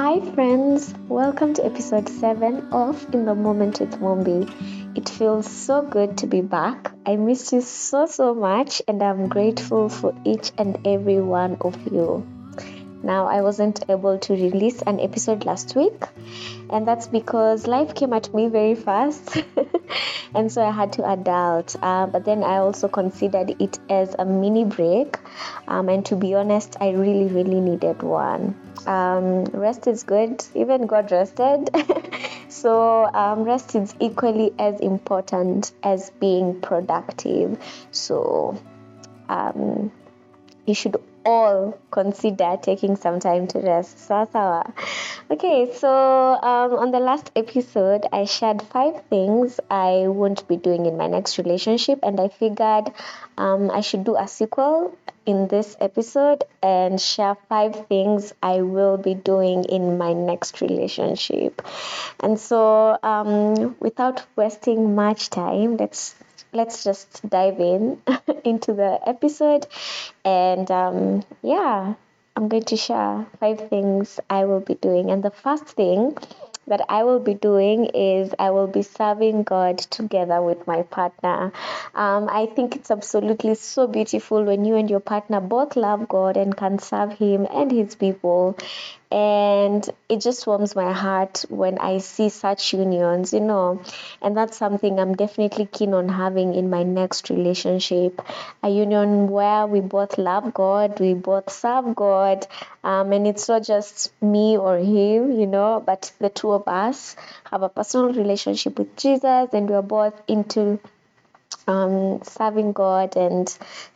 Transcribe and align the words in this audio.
Hi, 0.00 0.18
friends. 0.32 0.94
Welcome 1.10 1.52
to 1.54 1.66
episode 1.66 2.08
7 2.08 2.72
of 2.72 3.12
In 3.12 3.26
the 3.26 3.34
Moment 3.34 3.80
with 3.80 4.00
Mumbi. 4.00 4.48
It 4.96 5.10
feels 5.10 5.46
so 5.46 5.82
good 5.82 6.16
to 6.18 6.26
be 6.26 6.40
back. 6.40 6.90
I 7.04 7.16
missed 7.16 7.52
you 7.52 7.60
so, 7.60 8.06
so 8.06 8.34
much, 8.34 8.80
and 8.88 9.02
I'm 9.02 9.28
grateful 9.28 9.90
for 9.90 10.14
each 10.24 10.52
and 10.56 10.78
every 10.86 11.20
one 11.20 11.58
of 11.60 11.76
you. 11.92 12.26
Now, 13.02 13.26
I 13.26 13.42
wasn't 13.42 13.84
able 13.90 14.16
to 14.20 14.32
release 14.32 14.80
an 14.80 15.00
episode 15.00 15.44
last 15.44 15.76
week, 15.76 16.02
and 16.70 16.88
that's 16.88 17.06
because 17.06 17.66
life 17.66 17.94
came 17.94 18.14
at 18.14 18.32
me 18.32 18.48
very 18.48 18.76
fast, 18.76 19.44
and 20.34 20.50
so 20.50 20.64
I 20.64 20.70
had 20.70 20.92
to 20.94 21.08
adult. 21.10 21.76
Uh, 21.82 22.06
but 22.06 22.24
then 22.24 22.42
I 22.42 22.58
also 22.58 22.88
considered 22.88 23.54
it 23.60 23.78
as 23.88 24.14
a 24.18 24.24
mini 24.24 24.64
break, 24.64 25.18
um, 25.68 25.88
and 25.88 26.04
to 26.06 26.16
be 26.16 26.34
honest, 26.34 26.76
I 26.80 26.90
really, 26.90 27.26
really 27.26 27.60
needed 27.60 28.02
one. 28.02 28.54
Um, 28.86 29.44
rest 29.44 29.86
is 29.86 30.02
good, 30.04 30.44
even 30.54 30.86
God 30.86 31.10
rested. 31.12 31.70
so, 32.48 33.04
um, 33.12 33.42
rest 33.42 33.74
is 33.74 33.94
equally 34.00 34.52
as 34.58 34.80
important 34.80 35.72
as 35.82 36.10
being 36.20 36.60
productive. 36.60 37.58
So, 37.90 38.60
um, 39.28 39.92
you 40.66 40.74
should 40.74 40.96
all 41.24 41.78
consider 41.90 42.56
taking 42.60 42.96
some 42.96 43.20
time 43.20 43.46
to 43.48 43.58
rest. 43.58 43.98
Sawa. 43.98 44.72
Okay, 45.30 45.72
so 45.74 45.88
um, 45.88 46.74
on 46.74 46.90
the 46.90 47.00
last 47.00 47.30
episode, 47.36 48.06
I 48.12 48.24
shared 48.24 48.62
five 48.62 49.02
things 49.08 49.60
I 49.70 50.08
won't 50.08 50.46
be 50.48 50.56
doing 50.56 50.86
in 50.86 50.96
my 50.96 51.06
next 51.06 51.38
relationship, 51.38 52.00
and 52.02 52.20
I 52.20 52.28
figured 52.28 52.92
um, 53.38 53.70
I 53.70 53.80
should 53.80 54.04
do 54.04 54.16
a 54.16 54.26
sequel 54.26 54.96
in 55.26 55.48
this 55.48 55.76
episode 55.80 56.44
and 56.62 57.00
share 57.00 57.36
five 57.48 57.86
things 57.88 58.32
I 58.42 58.62
will 58.62 58.96
be 58.96 59.14
doing 59.14 59.64
in 59.64 59.98
my 59.98 60.12
next 60.12 60.60
relationship. 60.60 61.62
And 62.20 62.38
so, 62.38 62.98
um, 63.02 63.76
without 63.80 64.24
wasting 64.36 64.94
much 64.94 65.30
time, 65.30 65.76
let's 65.76 66.14
let's 66.52 66.84
just 66.84 67.28
dive 67.28 67.60
in 67.60 68.00
into 68.44 68.72
the 68.72 68.98
episode. 69.06 69.66
And 70.24 70.70
um, 70.70 71.24
yeah 71.42 71.94
i'm 72.36 72.48
going 72.48 72.62
to 72.62 72.76
share 72.76 73.26
five 73.40 73.68
things 73.68 74.20
i 74.30 74.44
will 74.44 74.60
be 74.60 74.74
doing. 74.74 75.10
And 75.10 75.22
the 75.22 75.32
first 75.32 75.66
thing 75.66 76.16
that 76.70 76.80
I 76.88 77.02
will 77.02 77.18
be 77.18 77.34
doing 77.34 77.86
is 77.86 78.32
I 78.38 78.50
will 78.50 78.68
be 78.68 78.82
serving 78.82 79.42
God 79.42 79.78
together 79.78 80.40
with 80.40 80.66
my 80.66 80.82
partner. 80.82 81.52
Um, 81.94 82.28
I 82.30 82.46
think 82.46 82.76
it's 82.76 82.90
absolutely 82.92 83.56
so 83.56 83.88
beautiful 83.88 84.44
when 84.44 84.64
you 84.64 84.76
and 84.76 84.88
your 84.88 85.00
partner 85.00 85.40
both 85.40 85.74
love 85.74 86.08
God 86.08 86.36
and 86.36 86.56
can 86.56 86.78
serve 86.78 87.12
Him 87.12 87.46
and 87.52 87.72
His 87.72 87.96
people 87.96 88.56
and 89.10 89.88
it 90.08 90.20
just 90.20 90.46
warms 90.46 90.76
my 90.76 90.92
heart 90.92 91.44
when 91.48 91.78
I 91.78 91.98
see 91.98 92.28
such 92.28 92.72
unions, 92.72 93.32
you 93.32 93.40
know. 93.40 93.82
And 94.22 94.36
that's 94.36 94.56
something 94.56 95.00
I'm 95.00 95.14
definitely 95.14 95.66
keen 95.66 95.94
on 95.94 96.08
having 96.08 96.54
in 96.54 96.70
my 96.70 96.84
next 96.84 97.28
relationship 97.28 98.22
a 98.62 98.68
union 98.68 99.28
where 99.28 99.66
we 99.66 99.80
both 99.80 100.16
love 100.16 100.54
God, 100.54 101.00
we 101.00 101.14
both 101.14 101.50
serve 101.50 101.94
God, 101.96 102.46
um, 102.84 103.12
and 103.12 103.26
it's 103.26 103.48
not 103.48 103.64
just 103.64 104.12
me 104.22 104.56
or 104.56 104.78
him, 104.78 105.32
you 105.32 105.46
know, 105.46 105.82
but 105.84 106.12
the 106.20 106.28
two 106.28 106.52
of 106.52 106.68
us 106.68 107.16
have 107.50 107.62
a 107.62 107.68
personal 107.68 108.12
relationship 108.12 108.78
with 108.78 108.96
Jesus 108.96 109.48
and 109.52 109.68
we're 109.68 109.82
both 109.82 110.14
into 110.28 110.78
um, 111.66 112.22
serving 112.22 112.72
God 112.72 113.16
and 113.16 113.48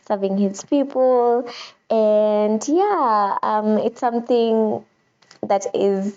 serving 0.07 0.37
His 0.37 0.63
people. 0.63 1.49
And 1.89 2.65
yeah, 2.67 3.37
um, 3.41 3.77
it's 3.77 3.99
something 3.99 4.83
that 5.43 5.65
is 5.73 6.15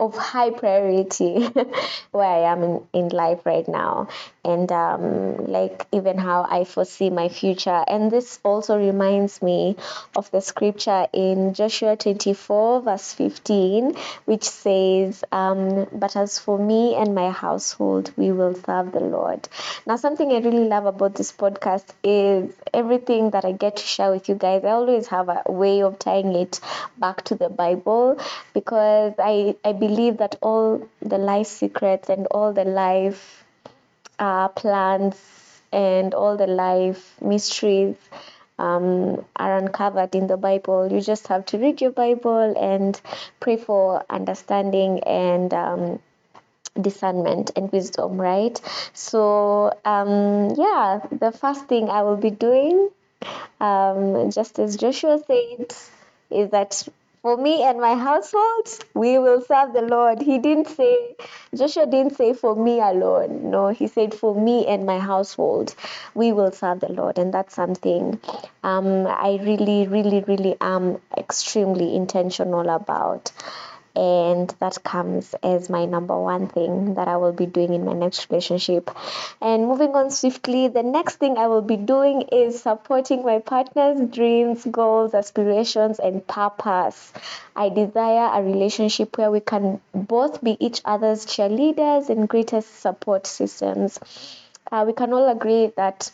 of 0.00 0.16
high 0.16 0.50
priority 0.50 1.44
where 2.12 2.26
I 2.26 2.52
am 2.52 2.62
in, 2.62 2.86
in 2.92 3.08
life 3.08 3.44
right 3.44 3.66
now 3.66 4.08
and 4.44 4.70
um, 4.70 5.46
like 5.46 5.86
even 5.92 6.16
how 6.16 6.46
I 6.48 6.64
foresee 6.64 7.10
my 7.10 7.28
future. 7.28 7.84
And 7.86 8.10
this 8.10 8.38
also 8.44 8.78
reminds 8.78 9.42
me 9.42 9.76
of 10.16 10.30
the 10.30 10.40
scripture 10.40 11.06
in 11.12 11.52
Joshua 11.54 11.96
24, 11.96 12.82
verse 12.82 13.12
15, 13.12 13.94
which 14.24 14.44
says, 14.44 15.24
um, 15.32 15.86
But 15.92 16.16
as 16.16 16.38
for 16.38 16.58
me 16.58 16.94
and 16.94 17.14
my 17.14 17.30
household, 17.30 18.12
we 18.16 18.30
will 18.30 18.54
serve 18.54 18.92
the 18.92 19.00
Lord. 19.00 19.48
Now, 19.84 19.96
something 19.96 20.30
I 20.30 20.38
really 20.38 20.68
love 20.68 20.86
about 20.86 21.16
this 21.16 21.32
podcast 21.32 21.86
is 22.04 22.54
everything 22.72 23.30
that 23.30 23.44
I 23.44 23.52
get 23.52 23.76
to 23.76 23.82
share 23.82 24.10
with 24.12 24.28
you 24.28 24.36
guys. 24.36 24.64
I 24.64 24.70
always 24.70 25.08
have 25.08 25.28
a 25.28 25.50
way 25.50 25.82
of 25.82 25.98
tying 25.98 26.34
it 26.34 26.60
back 26.96 27.22
to 27.24 27.34
the 27.34 27.48
Bible 27.48 28.18
because 28.54 29.14
I, 29.18 29.56
I 29.64 29.72
believe 29.72 29.87
that 29.96 30.36
all 30.42 30.86
the 31.00 31.18
life 31.18 31.46
secrets 31.46 32.08
and 32.08 32.26
all 32.26 32.52
the 32.52 32.64
life 32.64 33.44
uh, 34.18 34.48
plans 34.48 35.62
and 35.72 36.14
all 36.14 36.36
the 36.36 36.46
life 36.46 37.14
mysteries 37.22 37.96
um, 38.58 39.24
are 39.36 39.56
uncovered 39.58 40.14
in 40.14 40.26
the 40.26 40.36
Bible. 40.36 40.92
You 40.92 41.00
just 41.00 41.28
have 41.28 41.46
to 41.46 41.58
read 41.58 41.80
your 41.80 41.92
Bible 41.92 42.54
and 42.58 43.00
pray 43.40 43.56
for 43.56 44.04
understanding 44.10 45.00
and 45.04 45.54
um, 45.54 45.98
discernment 46.80 47.50
and 47.56 47.70
wisdom, 47.72 48.20
right? 48.20 48.60
So, 48.92 49.72
um, 49.84 50.50
yeah, 50.56 51.00
the 51.10 51.32
first 51.32 51.66
thing 51.66 51.90
I 51.90 52.02
will 52.02 52.16
be 52.16 52.30
doing, 52.30 52.90
um, 53.60 54.30
just 54.30 54.58
as 54.58 54.76
Joshua 54.76 55.18
said, 55.26 55.74
is 56.30 56.50
that 56.50 56.86
for 57.22 57.36
me 57.36 57.62
and 57.62 57.80
my 57.80 57.94
household, 57.94 58.68
we 58.94 59.18
will 59.18 59.40
serve 59.40 59.72
the 59.72 59.82
Lord. 59.82 60.22
He 60.22 60.38
didn't 60.38 60.68
say, 60.68 61.16
Joshua 61.54 61.86
didn't 61.86 62.16
say 62.16 62.32
for 62.32 62.54
me 62.54 62.80
alone. 62.80 63.50
No, 63.50 63.68
he 63.68 63.86
said 63.86 64.14
for 64.14 64.34
me 64.34 64.66
and 64.66 64.86
my 64.86 64.98
household, 64.98 65.74
we 66.14 66.32
will 66.32 66.52
serve 66.52 66.80
the 66.80 66.92
Lord. 66.92 67.18
And 67.18 67.34
that's 67.34 67.54
something 67.54 68.20
um, 68.62 69.06
I 69.06 69.38
really, 69.42 69.86
really, 69.88 70.20
really 70.20 70.56
am 70.60 71.00
extremely 71.16 71.94
intentional 71.96 72.68
about 72.68 73.32
and 73.98 74.54
that 74.60 74.84
comes 74.84 75.34
as 75.42 75.68
my 75.68 75.84
number 75.84 76.16
one 76.16 76.46
thing 76.46 76.94
that 76.94 77.08
I 77.08 77.16
will 77.16 77.32
be 77.32 77.46
doing 77.46 77.74
in 77.74 77.84
my 77.84 77.94
next 77.94 78.30
relationship. 78.30 78.90
And 79.40 79.66
moving 79.66 79.96
on 79.96 80.12
swiftly, 80.12 80.68
the 80.68 80.84
next 80.84 81.16
thing 81.16 81.36
I 81.36 81.48
will 81.48 81.62
be 81.62 81.76
doing 81.76 82.22
is 82.30 82.62
supporting 82.62 83.24
my 83.24 83.40
partner's 83.40 84.08
dreams, 84.10 84.64
goals, 84.70 85.14
aspirations, 85.14 85.98
and 85.98 86.24
purpose. 86.24 87.12
I 87.56 87.70
desire 87.70 88.38
a 88.38 88.42
relationship 88.44 89.18
where 89.18 89.32
we 89.32 89.40
can 89.40 89.80
both 89.92 90.44
be 90.44 90.56
each 90.64 90.80
other's 90.84 91.26
cheerleaders 91.26 92.08
and 92.08 92.28
greatest 92.28 92.78
support 92.78 93.26
systems. 93.26 93.98
Uh, 94.70 94.84
we 94.86 94.92
can 94.92 95.12
all 95.12 95.28
agree 95.28 95.72
that 95.76 96.12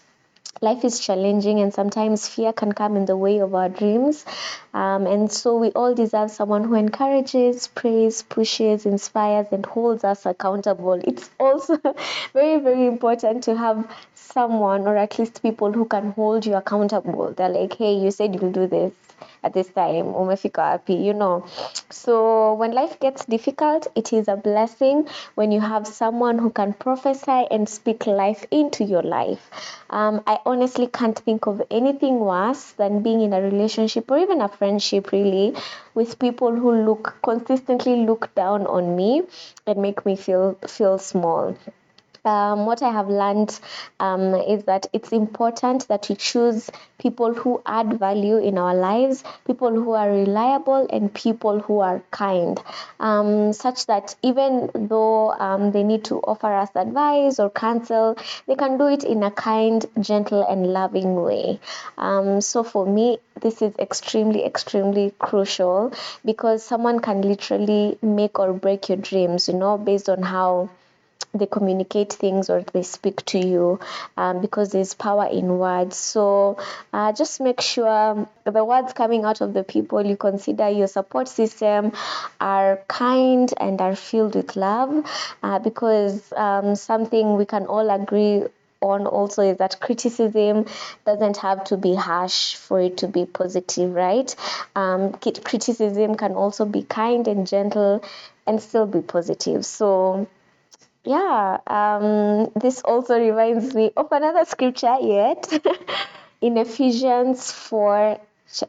life 0.60 0.84
is 0.84 0.98
challenging 1.00 1.60
and 1.60 1.72
sometimes 1.72 2.28
fear 2.28 2.52
can 2.52 2.72
come 2.72 2.96
in 2.96 3.04
the 3.06 3.16
way 3.16 3.38
of 3.38 3.54
our 3.54 3.68
dreams. 3.68 4.24
Um, 4.72 5.06
and 5.06 5.30
so 5.30 5.56
we 5.56 5.70
all 5.70 5.94
deserve 5.94 6.30
someone 6.30 6.64
who 6.64 6.74
encourages, 6.74 7.66
prays, 7.68 8.22
pushes, 8.22 8.86
inspires, 8.86 9.46
and 9.52 9.64
holds 9.66 10.04
us 10.04 10.26
accountable. 10.26 10.94
It's 10.94 11.30
also 11.38 11.78
very, 12.32 12.60
very 12.60 12.86
important 12.86 13.44
to 13.44 13.56
have 13.56 13.88
someone 14.14 14.82
or 14.82 14.96
at 14.96 15.18
least 15.18 15.42
people 15.42 15.72
who 15.72 15.84
can 15.84 16.12
hold 16.12 16.46
you 16.46 16.54
accountable. 16.54 17.32
They're 17.32 17.48
like, 17.48 17.74
hey, 17.74 17.94
you 17.94 18.10
said 18.10 18.34
you'll 18.34 18.52
do 18.52 18.66
this 18.66 18.92
at 19.42 19.52
this 19.52 19.68
time 19.68 20.06
umefika 20.14 20.80
you 20.88 21.14
know. 21.14 21.44
So 21.90 22.54
when 22.54 22.72
life 22.72 22.98
gets 23.00 23.24
difficult 23.24 23.86
it 23.94 24.12
is 24.12 24.28
a 24.28 24.36
blessing 24.36 25.08
when 25.34 25.52
you 25.52 25.60
have 25.60 25.86
someone 25.86 26.38
who 26.38 26.50
can 26.50 26.72
prophesy 26.72 27.46
and 27.50 27.68
speak 27.68 28.06
life 28.06 28.46
into 28.50 28.84
your 28.84 29.02
life. 29.02 29.50
Um, 29.90 30.22
i 30.26 30.38
honestly 30.46 30.86
can't 30.86 31.18
think 31.18 31.46
of 31.46 31.62
anything 31.70 32.20
worse 32.20 32.72
than 32.72 33.02
being 33.02 33.20
in 33.20 33.32
a 33.32 33.40
relationship 33.40 34.10
or 34.10 34.18
even 34.18 34.40
a 34.40 34.48
friendship 34.48 35.12
really 35.12 35.54
with 35.94 36.18
people 36.18 36.52
who 36.54 36.72
look 36.72 37.16
consistently 37.22 37.96
look 38.06 38.34
down 38.34 38.66
on 38.66 38.96
me 38.96 39.22
and 39.66 39.78
make 39.78 40.04
me 40.06 40.16
feel 40.16 40.54
feel 40.66 40.98
small 40.98 41.56
um, 42.26 42.66
what 42.66 42.82
I 42.82 42.90
have 42.90 43.08
learned 43.08 43.58
um, 44.00 44.34
is 44.34 44.64
that 44.64 44.86
it's 44.92 45.12
important 45.12 45.88
that 45.88 46.08
we 46.08 46.16
choose 46.16 46.70
people 46.98 47.34
who 47.34 47.60
add 47.66 47.98
value 47.98 48.38
in 48.38 48.56
our 48.58 48.74
lives, 48.74 49.24
people 49.46 49.70
who 49.70 49.92
are 49.92 50.10
reliable, 50.10 50.86
and 50.90 51.12
people 51.12 51.60
who 51.60 51.80
are 51.80 52.02
kind, 52.10 52.60
um, 53.00 53.52
such 53.52 53.86
that 53.86 54.14
even 54.22 54.70
though 54.74 55.32
um, 55.32 55.72
they 55.72 55.82
need 55.82 56.04
to 56.04 56.16
offer 56.20 56.52
us 56.52 56.70
advice 56.74 57.38
or 57.38 57.50
counsel, 57.50 58.16
they 58.46 58.54
can 58.54 58.78
do 58.78 58.86
it 58.86 59.04
in 59.04 59.22
a 59.22 59.30
kind, 59.30 59.84
gentle, 60.00 60.42
and 60.48 60.72
loving 60.72 61.16
way. 61.22 61.60
Um, 61.98 62.40
so 62.40 62.62
for 62.62 62.86
me, 62.86 63.18
this 63.40 63.60
is 63.62 63.74
extremely, 63.78 64.44
extremely 64.44 65.12
crucial 65.18 65.92
because 66.24 66.62
someone 66.64 67.00
can 67.00 67.22
literally 67.22 67.98
make 68.02 68.38
or 68.38 68.52
break 68.52 68.88
your 68.88 68.98
dreams, 68.98 69.48
you 69.48 69.54
know, 69.54 69.76
based 69.76 70.08
on 70.08 70.22
how 70.22 70.70
they 71.34 71.46
communicate 71.46 72.12
things 72.12 72.48
or 72.48 72.62
they 72.72 72.82
speak 72.82 73.24
to 73.26 73.38
you 73.38 73.80
um, 74.16 74.40
because 74.40 74.70
there's 74.70 74.94
power 74.94 75.26
in 75.26 75.58
words. 75.58 75.96
So 75.96 76.58
uh, 76.92 77.12
just 77.12 77.40
make 77.40 77.60
sure 77.60 78.28
the 78.44 78.64
words 78.64 78.92
coming 78.92 79.24
out 79.24 79.40
of 79.40 79.52
the 79.52 79.64
people 79.64 80.06
you 80.06 80.16
consider 80.16 80.68
your 80.68 80.86
support 80.86 81.28
system 81.28 81.92
are 82.40 82.78
kind 82.88 83.52
and 83.58 83.80
are 83.80 83.96
filled 83.96 84.36
with 84.36 84.54
love 84.54 85.04
uh, 85.42 85.58
because 85.58 86.32
um, 86.34 86.76
something 86.76 87.36
we 87.36 87.46
can 87.46 87.66
all 87.66 87.90
agree 87.90 88.44
on 88.80 89.06
also 89.06 89.42
is 89.42 89.58
that 89.58 89.80
criticism 89.80 90.66
doesn't 91.06 91.38
have 91.38 91.64
to 91.64 91.76
be 91.76 91.94
harsh 91.94 92.54
for 92.54 92.80
it 92.80 92.98
to 92.98 93.08
be 93.08 93.24
positive, 93.24 93.92
right? 93.92 94.36
Um, 94.76 95.12
criticism 95.14 96.16
can 96.16 96.32
also 96.32 96.66
be 96.66 96.82
kind 96.82 97.26
and 97.26 97.46
gentle 97.46 98.04
and 98.46 98.60
still 98.60 98.86
be 98.86 99.00
positive. 99.00 99.64
So 99.64 100.28
yeah, 101.04 101.58
um, 101.66 102.50
this 102.56 102.80
also 102.82 103.18
reminds 103.18 103.74
me 103.74 103.92
of 103.96 104.10
another 104.10 104.44
scripture 104.44 104.96
yet 105.00 105.46
in 106.40 106.56
Ephesians 106.56 107.52
4, 107.52 108.18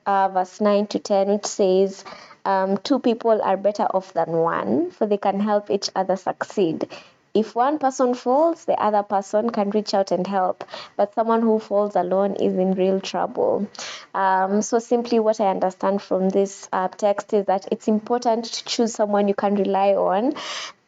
uh, 0.05 0.29
verse 0.29 0.59
9 0.59 0.87
to 0.87 0.99
10, 0.99 1.27
which 1.29 1.45
says, 1.45 2.03
um, 2.43 2.77
Two 2.77 2.99
people 2.99 3.41
are 3.41 3.57
better 3.57 3.83
off 3.83 4.13
than 4.13 4.31
one, 4.31 4.91
for 4.91 5.07
they 5.07 5.17
can 5.17 5.39
help 5.39 5.69
each 5.69 5.89
other 5.95 6.17
succeed. 6.17 6.89
If 7.33 7.53
one 7.53 7.79
person 7.79 8.13
falls, 8.13 8.63
the 8.63 8.81
other 8.81 9.03
person 9.03 9.49
can 9.49 9.69
reach 9.71 9.93
out 9.93 10.11
and 10.11 10.25
help, 10.25 10.63
but 10.95 11.13
someone 11.15 11.41
who 11.41 11.59
falls 11.59 11.97
alone 11.97 12.35
is 12.35 12.57
in 12.57 12.75
real 12.75 13.01
trouble. 13.01 13.67
Um, 14.13 14.61
so, 14.61 14.79
simply 14.79 15.19
what 15.19 15.41
I 15.41 15.47
understand 15.47 16.01
from 16.01 16.29
this 16.29 16.69
uh, 16.71 16.87
text 16.87 17.33
is 17.33 17.45
that 17.47 17.67
it's 17.73 17.89
important 17.89 18.45
to 18.45 18.63
choose 18.63 18.93
someone 18.93 19.27
you 19.27 19.33
can 19.33 19.55
rely 19.55 19.95
on, 19.95 20.33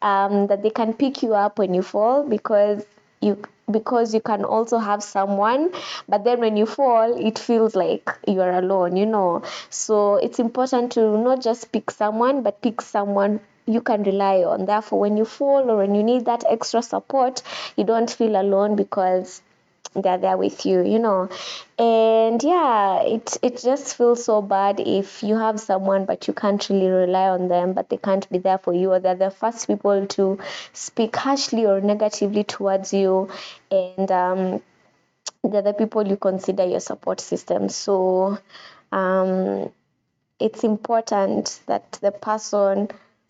um, 0.02 0.48
that 0.48 0.64
they 0.64 0.70
can 0.70 0.94
pick 0.94 1.24
you 1.24 1.34
up 1.34 1.60
when 1.60 1.74
you 1.74 1.82
fall 1.82 2.24
because 2.24 2.86
you 3.22 3.42
because 3.70 4.14
you 4.14 4.22
can 4.22 4.46
also 4.46 4.78
have 4.78 5.04
someone 5.04 5.72
but 6.08 6.24
then 6.24 6.40
when 6.40 6.56
you 6.56 6.66
fall 6.66 7.14
it 7.18 7.38
feels 7.38 7.76
like 7.76 8.10
you're 8.28 8.52
alone 8.52 8.96
you 8.96 9.06
know 9.06 9.42
so 9.70 10.16
it's 10.16 10.40
important 10.40 10.92
to 10.94 11.18
not 11.18 11.42
just 11.42 11.72
pick 11.72 11.92
someone 11.92 12.44
but 12.44 12.62
pick 12.62 12.80
someone 12.82 13.40
you 13.68 13.82
can 13.82 14.04
rely 14.04 14.44
on. 14.44 14.66
Therefore, 14.66 15.00
when 15.02 15.18
you 15.18 15.26
fall 15.26 15.70
or 15.70 15.78
when 15.78 15.94
you 15.94 16.02
need 16.02 16.26
that 16.26 16.44
extra 16.50 16.82
support, 16.82 17.44
you 17.76 17.84
don't 17.84 18.10
feel 18.10 18.40
alone 18.40 18.78
because 18.78 19.42
they're 19.94 20.18
there 20.18 20.38
with 20.38 20.66
you, 20.66 20.84
you 20.84 21.00
know. 21.00 21.30
And 21.80 22.42
yeah, 22.44 23.02
it 23.02 23.38
it 23.42 23.62
just 23.62 23.96
feels 23.96 24.24
so 24.26 24.42
bad 24.42 24.80
if 24.80 25.24
you 25.24 25.36
have 25.38 25.60
someone 25.60 26.06
but 26.06 26.28
you 26.28 26.34
can't 26.34 26.68
really 26.70 26.88
rely 26.88 27.30
on 27.30 27.48
them, 27.48 27.74
but 27.74 27.90
they 27.90 27.98
can't 27.98 28.30
be 28.30 28.38
there 28.38 28.58
for 28.58 28.74
you, 28.74 28.92
or 28.92 29.00
they're 29.00 29.16
the 29.16 29.32
first 29.32 29.68
people 29.68 30.06
to 30.08 30.40
speak 30.74 31.16
harshly 31.16 31.66
or 31.66 31.82
negatively 31.82 32.44
towards 32.44 32.94
you, 32.94 33.30
and 33.72 34.12
um, 34.12 34.62
they're 35.44 35.62
the 35.62 35.74
people 35.74 36.08
you 36.08 36.18
consider 36.18 36.66
your 36.66 36.80
support 36.80 37.20
system. 37.22 37.70
So 37.70 38.40
um, 38.92 39.72
it's 40.40 40.64
important 40.64 41.60
that 41.68 41.92
the 42.02 42.12
person 42.12 42.90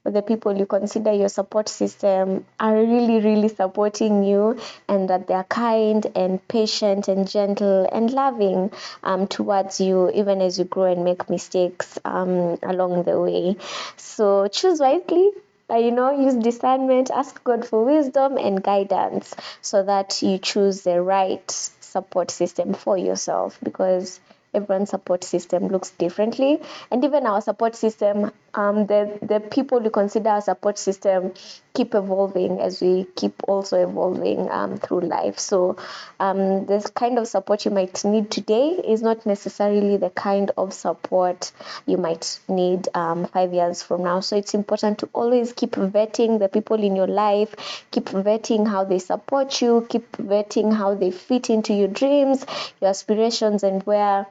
the 0.09 0.21
people 0.21 0.57
you 0.57 0.65
consider 0.65 1.11
your 1.11 1.29
support 1.29 1.69
system 1.69 2.45
are 2.59 2.75
really, 2.75 3.19
really 3.19 3.49
supporting 3.49 4.23
you 4.23 4.59
and 4.87 5.09
that 5.09 5.27
they're 5.27 5.43
kind 5.43 6.05
and 6.15 6.45
patient 6.47 7.07
and 7.07 7.29
gentle 7.29 7.87
and 7.91 8.11
loving 8.11 8.71
um, 9.03 9.27
towards 9.27 9.79
you, 9.79 10.09
even 10.11 10.41
as 10.41 10.57
you 10.57 10.65
grow 10.65 10.91
and 10.91 11.03
make 11.03 11.29
mistakes 11.29 11.99
um, 12.05 12.57
along 12.63 13.03
the 13.03 13.19
way. 13.19 13.55
So 13.97 14.47
choose 14.47 14.79
wisely. 14.79 15.31
You 15.69 15.91
know, 15.91 16.17
use 16.17 16.35
discernment, 16.35 17.11
ask 17.11 17.43
God 17.43 17.67
for 17.67 17.83
wisdom 17.83 18.37
and 18.37 18.63
guidance 18.63 19.35
so 19.61 19.83
that 19.83 20.21
you 20.21 20.37
choose 20.37 20.83
the 20.83 21.01
right 21.01 21.51
support 21.51 22.31
system 22.31 22.73
for 22.73 22.97
yourself 22.97 23.59
because 23.61 24.21
everyone's 24.53 24.89
support 24.91 25.23
system 25.23 25.67
looks 25.67 25.91
differently 25.91 26.59
and 26.89 27.03
even 27.03 27.25
our 27.25 27.41
support 27.41 27.75
system 27.75 28.31
um, 28.57 28.87
the 28.87 29.17
the 29.21 29.39
people 29.39 29.79
we 29.79 29.89
consider 29.89 30.29
our 30.29 30.41
support 30.41 30.77
system 30.77 31.33
keep 31.73 31.93
evolving 31.93 32.59
as 32.59 32.81
we 32.81 33.05
keep 33.15 33.35
also 33.47 33.87
evolving 33.87 34.49
um, 34.49 34.77
through 34.77 35.01
life. 35.01 35.37
So 35.37 35.77
um, 36.19 36.65
this 36.65 36.87
kind 36.87 37.19
of 37.19 37.27
support 37.27 37.65
you 37.65 37.71
might 37.71 38.03
need 38.03 38.31
today 38.31 38.69
is 38.69 39.03
not 39.03 39.27
necessarily 39.27 39.97
the 39.97 40.09
kind 40.09 40.51
of 40.57 40.73
support 40.73 41.51
you 41.85 41.97
might 41.97 42.39
need 42.47 42.89
um, 42.95 43.27
five 43.27 43.53
years 43.53 43.83
from 43.83 44.03
now. 44.03 44.21
So 44.21 44.35
it's 44.35 44.55
important 44.55 44.99
to 44.99 45.09
always 45.13 45.53
keep 45.53 45.71
vetting 45.73 46.39
the 46.39 46.49
people 46.49 46.83
in 46.83 46.95
your 46.95 47.07
life 47.07 47.85
keep 47.91 48.05
vetting 48.05 48.67
how 48.67 48.83
they 48.83 48.99
support 48.99 49.61
you 49.61 49.85
keep 49.89 50.11
vetting 50.17 50.73
how 50.73 50.95
they 50.95 51.11
fit 51.11 51.49
into 51.49 51.73
your 51.73 51.87
dreams 51.87 52.45
your 52.81 52.89
aspirations 52.89 53.63
and 53.63 53.83
where 53.83 54.25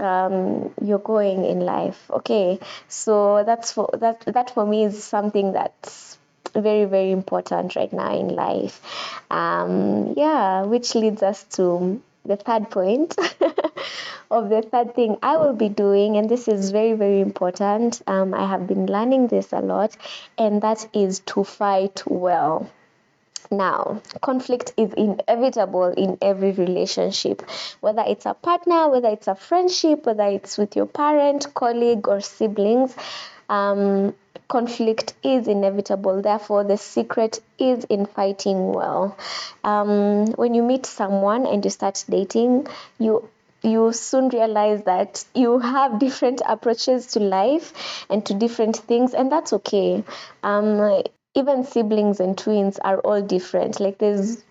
um, 0.00 0.72
you're 0.82 0.98
going 0.98 1.44
in 1.44 1.60
life. 1.60 2.10
Okay, 2.10 2.58
so 2.88 3.44
that's 3.44 3.72
for 3.72 3.90
that. 3.94 4.20
That 4.26 4.50
for 4.50 4.66
me 4.66 4.84
is 4.84 5.02
something 5.02 5.52
that's 5.52 6.18
very 6.54 6.84
very 6.84 7.10
important 7.10 7.76
right 7.76 7.92
now 7.92 8.16
in 8.18 8.28
life. 8.28 8.80
Um, 9.30 10.14
yeah, 10.16 10.62
which 10.62 10.94
leads 10.94 11.22
us 11.22 11.44
to 11.56 12.00
the 12.24 12.36
third 12.36 12.70
point 12.70 13.16
of 14.30 14.48
the 14.48 14.62
third 14.62 14.94
thing 14.94 15.16
I 15.22 15.36
will 15.36 15.52
be 15.52 15.68
doing, 15.68 16.16
and 16.16 16.28
this 16.28 16.48
is 16.48 16.70
very, 16.70 16.94
very 16.94 17.20
important. 17.20 18.02
Um, 18.06 18.34
I 18.34 18.46
have 18.48 18.66
been 18.66 18.86
learning 18.86 19.28
this 19.28 19.52
a 19.52 19.60
lot, 19.60 19.96
and 20.36 20.60
that 20.62 20.88
is 20.92 21.20
to 21.26 21.44
fight 21.44 22.02
well. 22.06 22.70
Now, 23.50 24.02
conflict 24.20 24.72
is 24.76 24.92
inevitable 24.94 25.86
in 25.86 26.18
every 26.20 26.52
relationship, 26.52 27.42
whether 27.80 28.02
it's 28.06 28.26
a 28.26 28.34
partner, 28.34 28.88
whether 28.88 29.08
it's 29.08 29.28
a 29.28 29.34
friendship, 29.34 30.06
whether 30.06 30.26
it's 30.26 30.58
with 30.58 30.76
your 30.76 30.86
parent, 30.86 31.54
colleague, 31.54 32.08
or 32.08 32.20
siblings. 32.20 32.94
Um, 33.48 34.14
conflict 34.48 35.14
is 35.22 35.48
inevitable. 35.48 36.22
Therefore, 36.22 36.64
the 36.64 36.76
secret 36.76 37.40
is 37.58 37.84
in 37.84 38.06
fighting 38.06 38.72
well. 38.72 39.16
Um, 39.64 40.26
when 40.32 40.54
you 40.54 40.62
meet 40.62 40.86
someone 40.86 41.46
and 41.46 41.64
you 41.64 41.70
start 41.70 42.04
dating, 42.08 42.66
you 42.98 43.28
you 43.62 43.92
soon 43.92 44.28
realize 44.28 44.82
that 44.84 45.24
you 45.34 45.58
have 45.58 45.98
different 45.98 46.40
approaches 46.46 47.06
to 47.08 47.20
life 47.20 48.04
and 48.08 48.24
to 48.26 48.34
different 48.34 48.76
things, 48.76 49.12
and 49.14 49.32
that's 49.32 49.52
okay. 49.52 50.04
Um, 50.42 51.02
even 51.36 51.64
siblings 51.64 52.18
and 52.18 52.36
twins 52.36 52.78
are 52.78 52.98
all 53.00 53.22
different. 53.22 53.78
Like 53.78 53.98
there's 53.98 54.42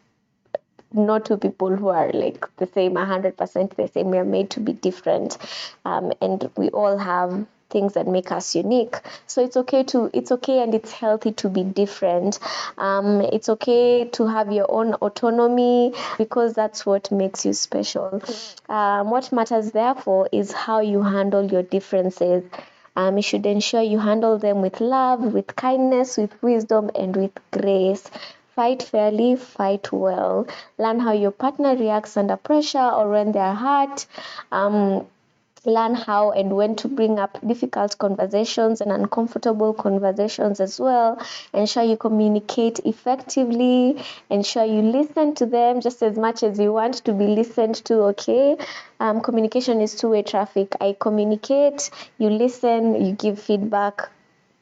no 0.94 1.20
two 1.20 1.38
people 1.38 1.75
who 1.75 1.89
are 1.89 2.12
like 2.13 2.46
the 2.58 2.68
same 2.68 2.94
100% 2.94 3.75
the 3.75 3.88
same. 3.88 4.12
We 4.12 4.18
are 4.18 4.24
made 4.25 4.51
to 4.51 4.60
be 4.60 4.74
different 4.74 5.38
um, 5.84 6.13
and 6.22 6.50
we 6.56 6.70
all 6.70 6.98
have 6.98 7.46
things 7.72 7.96
that 7.96 8.08
make 8.08 8.32
us 8.32 8.56
unique. 8.56 8.96
So 9.25 9.44
it's 9.44 9.58
okay 9.58 9.84
to 9.86 10.10
it's 10.13 10.32
okay 10.32 10.62
and 10.62 10.74
it's 10.75 10.92
healthy 10.92 11.32
to 11.34 11.50
be 11.50 11.63
different. 11.63 12.39
Um, 12.77 13.22
it's 13.22 13.50
okay 13.50 14.06
to 14.13 14.27
have 14.27 14.51
your 14.54 14.72
own 14.72 14.94
autonomy 14.94 15.94
because 16.18 16.54
that's 16.54 16.86
what 16.86 17.12
makes 17.12 17.46
you 17.46 17.54
special. 17.54 18.22
Um, 18.70 19.10
what 19.10 19.32
matters 19.32 19.72
therefore 19.72 20.30
is 20.32 20.51
how 20.51 20.80
you 20.80 21.01
handle 21.01 21.51
your 21.51 21.63
differences 21.63 22.44
um, 22.95 23.17
you 23.17 23.23
should 23.23 23.45
ensure 23.45 23.81
you 23.81 23.99
handle 23.99 24.37
them 24.37 24.61
with 24.61 24.79
love, 24.81 25.21
with 25.33 25.55
kindness, 25.55 26.17
with 26.17 26.41
wisdom, 26.41 26.89
and 26.95 27.15
with 27.15 27.31
grace. 27.51 28.09
Fight 28.55 28.83
fairly, 28.83 29.35
fight 29.35 29.91
well. 29.91 30.47
Learn 30.77 30.99
how 30.99 31.11
your 31.11 31.31
partner 31.31 31.75
reacts 31.75 32.15
under 32.17 32.37
pressure 32.37 32.79
or 32.89 33.09
when 33.09 33.31
they're 33.33 33.53
hurt. 33.53 34.05
Um, 34.51 35.05
learn 35.65 35.95
how 35.95 36.31
and 36.31 36.55
when 36.55 36.75
to 36.77 36.88
bring 36.88 37.19
up 37.19 37.38
difficult 37.45 37.98
conversations 37.98 38.81
and 38.81 38.91
uncomfortable 38.91 39.74
conversations 39.74 40.60
as 40.60 40.79
well. 40.79 41.22
Ensure 41.53 41.84
you 41.84 41.98
communicate 41.98 42.79
effectively. 42.86 44.03
Ensure 44.29 44.65
you 44.65 44.81
listen 44.81 45.36
to 45.36 45.45
them 45.45 45.81
just 45.81 46.01
as 46.03 46.17
much 46.17 46.43
as 46.43 46.60
you 46.60 46.72
want 46.74 46.95
to 47.05 47.13
be 47.13 47.27
listened 47.27 47.75
to, 47.86 47.95
okay? 48.12 48.57
Um, 49.00 49.22
communication 49.22 49.81
is 49.81 49.95
two 49.95 50.10
way 50.10 50.24
traffic. 50.24 50.75
I 50.79 50.95
communicate, 51.00 51.89
you 52.17 52.29
listen, 52.29 53.05
you 53.05 53.13
give 53.13 53.39
feedback 53.39 54.10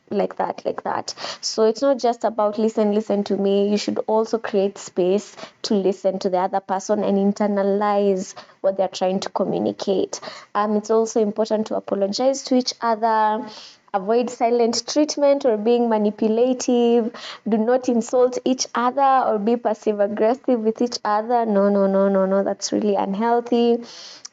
like 0.09 0.37
that 0.37 0.63
like 0.65 0.83
that. 0.83 1.13
So 1.41 1.63
it's 1.63 1.81
not 1.81 1.99
just 1.99 2.23
about 2.23 2.57
listen 2.59 2.93
listen 2.93 3.23
to 3.25 3.37
me. 3.37 3.69
You 3.69 3.77
should 3.77 3.99
also 4.07 4.37
create 4.37 4.77
space 4.77 5.35
to 5.63 5.73
listen 5.73 6.19
to 6.19 6.29
the 6.29 6.37
other 6.37 6.59
person 6.59 7.03
and 7.03 7.17
internalize 7.17 8.35
what 8.61 8.77
they're 8.77 8.87
trying 8.87 9.19
to 9.21 9.29
communicate. 9.29 10.19
Um, 10.55 10.75
it's 10.77 10.91
also 10.91 11.21
important 11.21 11.67
to 11.67 11.75
apologize 11.75 12.43
to 12.43 12.55
each 12.55 12.73
other 12.81 13.47
avoid 13.95 14.27
silent 14.27 14.87
treatment 14.87 15.45
or 15.45 15.55
being 15.55 15.87
manipulative. 15.87 17.15
Do 17.47 17.57
not 17.57 17.87
insult 17.89 18.39
each 18.43 18.65
other 18.73 19.23
or 19.27 19.37
be 19.37 19.55
passive 19.55 19.99
aggressive 19.99 20.59
with 20.59 20.81
each 20.81 20.97
other. 21.05 21.45
No 21.45 21.69
no 21.69 21.85
no 21.85 22.09
no 22.09 22.25
no 22.25 22.43
that's 22.43 22.71
really 22.71 22.95
unhealthy 22.95 23.83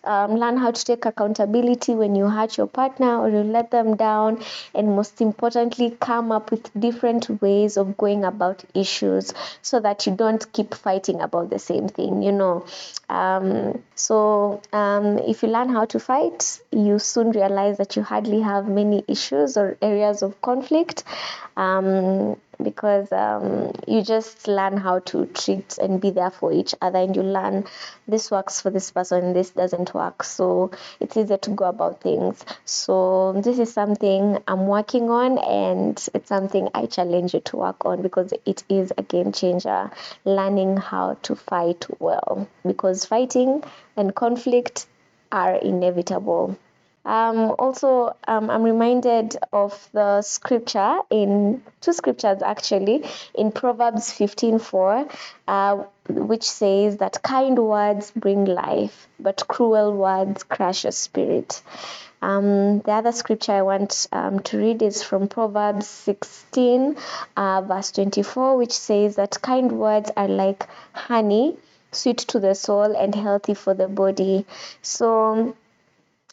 um, 0.05 0.37
learn 0.37 0.57
how 0.57 0.71
to 0.71 0.85
take 0.85 1.05
accountability 1.05 1.95
when 1.95 2.15
you 2.15 2.29
hurt 2.29 2.57
your 2.57 2.67
partner 2.67 3.19
or 3.19 3.29
you 3.29 3.43
let 3.43 3.71
them 3.71 3.97
down, 3.97 4.43
and 4.75 4.97
most 4.97 5.21
importantly, 5.21 5.97
come 6.01 6.33
up 6.33 6.51
with 6.51 6.71
different 6.79 7.43
ways 7.43 7.77
of 7.77 7.97
going 7.97 8.25
about 8.25 8.65
issues 8.75 9.35
so 9.63 9.81
that 9.81 10.07
you 10.07 10.15
don't 10.15 10.53
keep 10.53 10.75
fighting 10.75 11.21
about 11.21 11.51
the 11.51 11.59
same 11.59 11.89
thing, 11.89 12.23
you 12.23 12.33
know. 12.33 12.65
Um, 13.09 13.83
so, 13.95 14.63
um, 14.73 15.19
if 15.19 15.43
you 15.43 15.49
learn 15.49 15.69
how 15.69 15.85
to 15.87 15.99
fight, 16.01 16.61
you 16.71 16.99
soon 16.99 17.33
realize 17.33 17.79
that 17.79 17.97
you 17.97 18.03
hardly 18.03 18.41
have 18.41 18.69
many 18.69 19.05
issues 19.09 19.57
or 19.57 19.77
areas 19.83 20.23
of 20.23 20.41
conflict. 20.41 21.05
Um, 21.57 22.37
because 22.63 23.11
um, 23.13 23.73
you 23.87 24.03
just 24.03 24.49
learn 24.49 24.77
how 24.77 25.01
to 25.01 25.27
treat 25.27 25.79
and 25.79 26.01
be 26.01 26.11
there 26.11 26.31
for 26.31 26.53
each 26.53 26.75
other 26.81 26.99
and 26.99 27.15
you 27.17 27.23
learn 27.23 27.65
this 28.07 28.31
works 28.31 28.61
for 28.61 28.71
this 28.71 28.91
person 28.91 29.25
and 29.25 29.37
this 29.37 29.51
doesn't 29.51 29.95
work. 29.95 30.23
So 30.25 30.71
it's 31.01 31.17
easier 31.17 31.39
to 31.39 31.51
go 31.51 31.67
about 31.67 32.01
things. 32.01 32.45
So 32.65 33.41
this 33.45 33.59
is 33.59 33.73
something 33.73 34.39
i'm 34.49 34.67
working 34.67 35.11
on 35.11 35.39
and 35.39 36.09
it's 36.15 36.29
something 36.29 36.69
i 36.75 36.87
challenge 36.87 37.35
you 37.35 37.41
to 37.41 37.57
work 37.57 37.85
on 37.85 38.03
because 38.03 38.33
it 38.47 38.65
is 38.69 38.93
a 38.97 39.03
game 39.03 39.33
changer 39.33 39.91
learning 40.25 40.77
how 40.77 41.15
to 41.23 41.37
fight 41.37 41.87
well. 41.99 42.49
Because 42.67 43.05
fighting 43.05 43.63
and 43.97 44.15
conflict 44.15 44.87
are 45.33 45.55
inevitable 45.55 46.57
um, 47.05 47.55
also, 47.59 48.15
um, 48.29 48.51
I'm 48.51 48.63
reminded 48.63 49.37
of 49.53 49.89
the 49.93 50.21
scripture 50.21 50.99
in 51.09 51.63
two 51.81 51.95
scriptures 51.95 52.43
actually 52.43 53.05
in 53.35 53.53
Proverbs 53.53 54.13
15:4, 54.13 55.09
uh, 55.49 55.85
which 56.09 56.49
says 56.49 56.99
that 56.99 57.23
kind 57.23 57.59
words 57.59 58.11
bring 58.15 58.45
life, 58.45 59.09
but 59.19 59.47
cruel 59.49 59.95
words 59.95 60.43
crush 60.43 60.85
your 60.85 60.93
spirit. 60.93 61.63
Um, 62.21 62.81
the 62.81 62.93
other 62.93 63.13
scripture 63.13 63.53
I 63.53 63.63
want 63.63 64.07
um, 64.13 64.41
to 64.41 64.59
read 64.59 64.83
is 64.83 65.03
from 65.03 65.29
Proverbs 65.29 65.87
16, 65.87 66.97
uh, 67.35 67.63
verse 67.63 67.93
24, 67.93 68.59
which 68.59 68.73
says 68.73 69.17
that 69.17 69.41
kind 69.41 69.73
words 69.73 70.11
are 70.19 70.29
like 70.29 70.69
honey, 70.93 71.57
sweet 71.93 72.19
to 72.19 72.39
the 72.39 72.55
soul 72.55 72.95
and 72.95 73.15
healthy 73.15 73.55
for 73.55 73.73
the 73.73 73.89
body. 73.89 74.45
So 74.83 75.57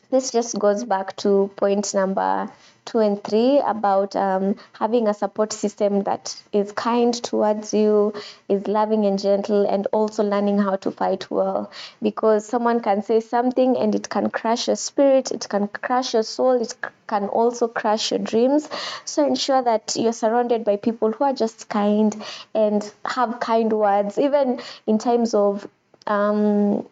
this 0.09 0.31
just 0.31 0.57
goes 0.57 0.83
back 0.83 1.15
to 1.17 1.51
point 1.55 1.93
number 1.93 2.49
two 2.87 2.99
and 2.99 3.21
three 3.23 3.59
about 3.59 4.15
um, 4.15 4.55
having 4.71 5.07
a 5.07 5.13
support 5.13 5.51
system 5.51 6.03
that 6.03 6.41
is 6.53 6.71
kind 6.71 7.13
towards 7.13 7.73
you, 7.73 8.13
is 8.47 8.65
loving 8.67 9.05
and 9.05 9.19
gentle, 9.19 9.65
and 9.65 9.87
also 9.91 10.23
learning 10.23 10.57
how 10.57 10.77
to 10.77 10.89
fight 10.89 11.29
well. 11.29 11.69
Because 12.01 12.47
someone 12.47 12.79
can 12.79 13.03
say 13.03 13.19
something 13.19 13.77
and 13.77 13.93
it 13.93 14.09
can 14.09 14.29
crush 14.29 14.67
your 14.67 14.77
spirit, 14.77 15.31
it 15.31 15.47
can 15.49 15.67
crush 15.67 16.13
your 16.13 16.23
soul, 16.23 16.61
it 16.61 16.73
can 17.07 17.25
also 17.25 17.67
crush 17.67 18.11
your 18.11 18.19
dreams. 18.19 18.69
So 19.03 19.27
ensure 19.27 19.61
that 19.61 19.95
you're 19.97 20.13
surrounded 20.13 20.63
by 20.63 20.77
people 20.77 21.11
who 21.11 21.25
are 21.25 21.33
just 21.33 21.67
kind 21.67 22.15
and 22.55 22.89
have 23.05 23.41
kind 23.41 23.71
words, 23.73 24.17
even 24.17 24.61
in 24.85 24.97
times 24.97 25.33
of 25.33 25.67
um, 26.07 26.87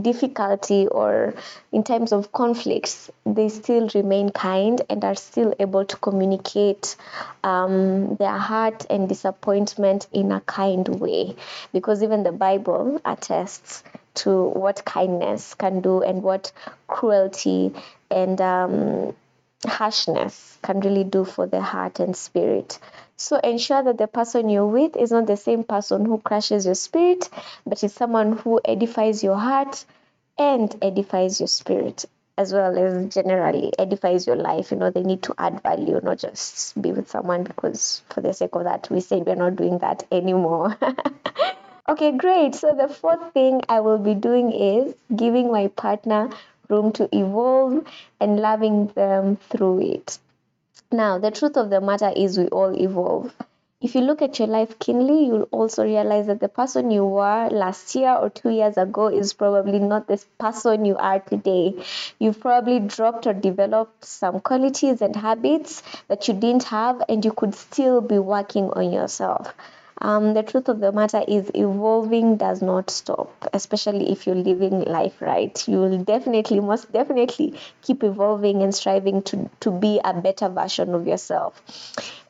difficulty 0.00 0.86
or 0.86 1.34
in 1.72 1.82
times 1.82 2.12
of 2.12 2.32
conflicts, 2.32 3.10
they 3.24 3.48
still 3.48 3.88
remain 3.94 4.30
kind 4.30 4.82
and 4.88 5.04
are 5.04 5.14
still 5.14 5.54
able 5.58 5.84
to 5.84 5.96
communicate 5.96 6.96
um, 7.42 8.16
their 8.16 8.38
hurt 8.38 8.86
and 8.90 9.08
disappointment 9.08 10.06
in 10.12 10.32
a 10.32 10.40
kind 10.40 10.88
way. 11.00 11.36
Because 11.72 12.02
even 12.02 12.22
the 12.22 12.32
Bible 12.32 13.00
attests 13.04 13.82
to 14.14 14.44
what 14.44 14.84
kindness 14.84 15.54
can 15.54 15.80
do 15.80 16.02
and 16.02 16.22
what 16.22 16.52
cruelty 16.86 17.72
and 18.10 18.40
um, 18.40 19.14
harshness 19.66 20.58
can 20.62 20.80
really 20.80 21.04
do 21.04 21.24
for 21.24 21.46
the 21.46 21.60
heart 21.60 22.00
and 22.00 22.16
spirit. 22.16 22.78
So 23.18 23.36
ensure 23.38 23.82
that 23.82 23.98
the 23.98 24.06
person 24.06 24.48
you're 24.48 24.66
with 24.66 24.96
is 24.96 25.10
not 25.10 25.26
the 25.26 25.36
same 25.36 25.64
person 25.64 26.04
who 26.04 26.18
crushes 26.18 26.64
your 26.66 26.76
spirit, 26.76 27.28
but 27.66 27.82
is 27.82 27.92
someone 27.92 28.38
who 28.38 28.60
edifies 28.64 29.24
your 29.24 29.36
heart 29.36 29.84
and 30.38 30.74
edifies 30.80 31.40
your 31.40 31.48
spirit 31.48 32.04
as 32.38 32.52
well 32.52 32.78
as 32.78 33.12
generally 33.12 33.72
edifies 33.76 34.24
your 34.24 34.36
life. 34.36 34.70
You 34.70 34.76
know, 34.76 34.90
they 34.90 35.02
need 35.02 35.24
to 35.24 35.34
add 35.36 35.60
value, 35.64 36.00
not 36.00 36.18
just 36.18 36.80
be 36.80 36.92
with 36.92 37.10
someone 37.10 37.42
because 37.42 38.02
for 38.10 38.20
the 38.20 38.32
sake 38.32 38.54
of 38.54 38.62
that, 38.64 38.88
we 38.88 39.00
said 39.00 39.26
we're 39.26 39.34
not 39.34 39.56
doing 39.56 39.78
that 39.78 40.06
anymore. 40.12 40.78
okay, 41.88 42.12
great. 42.12 42.54
So 42.54 42.72
the 42.72 42.86
fourth 42.86 43.32
thing 43.32 43.62
I 43.68 43.80
will 43.80 43.98
be 43.98 44.14
doing 44.14 44.52
is 44.52 44.94
giving 45.14 45.50
my 45.50 45.66
partner 45.66 46.30
room 46.68 46.92
to 46.92 47.08
evolve 47.12 47.84
and 48.20 48.38
loving 48.38 48.86
them 48.94 49.36
through 49.50 49.80
it. 49.94 50.18
Now, 50.92 51.16
the 51.18 51.30
truth 51.30 51.56
of 51.56 51.70
the 51.70 51.80
matter 51.80 52.12
is, 52.14 52.36
we 52.36 52.46
all 52.48 52.78
evolve. 52.78 53.34
If 53.80 53.94
you 53.94 54.02
look 54.02 54.20
at 54.20 54.38
your 54.38 54.48
life 54.48 54.78
keenly, 54.78 55.24
you'll 55.24 55.48
also 55.50 55.82
realize 55.84 56.26
that 56.26 56.40
the 56.40 56.48
person 56.50 56.90
you 56.90 57.06
were 57.06 57.48
last 57.50 57.94
year 57.94 58.12
or 58.14 58.28
two 58.28 58.50
years 58.50 58.76
ago 58.76 59.06
is 59.06 59.32
probably 59.32 59.78
not 59.78 60.08
the 60.08 60.22
person 60.38 60.84
you 60.84 60.98
are 60.98 61.20
today. 61.20 61.82
You've 62.18 62.40
probably 62.40 62.80
dropped 62.80 63.26
or 63.26 63.32
developed 63.32 64.04
some 64.04 64.40
qualities 64.40 65.00
and 65.00 65.16
habits 65.16 65.82
that 66.08 66.28
you 66.28 66.34
didn't 66.34 66.64
have, 66.64 67.02
and 67.08 67.24
you 67.24 67.32
could 67.32 67.54
still 67.54 68.02
be 68.02 68.18
working 68.18 68.68
on 68.70 68.92
yourself. 68.92 69.54
Um, 70.00 70.34
the 70.34 70.42
truth 70.42 70.68
of 70.68 70.80
the 70.80 70.92
matter 70.92 71.22
is, 71.26 71.50
evolving 71.54 72.36
does 72.36 72.62
not 72.62 72.90
stop, 72.90 73.32
especially 73.52 74.12
if 74.12 74.26
you're 74.26 74.36
living 74.36 74.84
life 74.84 75.20
right. 75.20 75.66
You 75.68 75.78
will 75.78 75.98
definitely, 75.98 76.60
most 76.60 76.92
definitely, 76.92 77.58
keep 77.82 78.04
evolving 78.04 78.62
and 78.62 78.74
striving 78.74 79.22
to, 79.22 79.50
to 79.60 79.70
be 79.70 80.00
a 80.04 80.14
better 80.14 80.48
version 80.48 80.94
of 80.94 81.06
yourself. 81.06 81.62